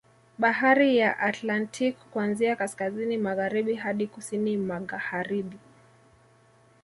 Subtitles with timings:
[0.37, 5.57] Bahari ya Atlantik kuanzia kaskazini magharibi hadi kusini magaharibi